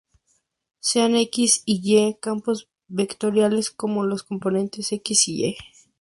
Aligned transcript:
Sean 0.79 1.15
"X" 1.15 1.61
y 1.63 1.79
"Y" 1.95 2.17
campos 2.19 2.67
vectoriales 2.87 3.69
con 3.69 4.09
los 4.09 4.23
componentes 4.23 4.91
"X" 4.93 5.27
y 5.27 5.45
"Y". 5.45 5.57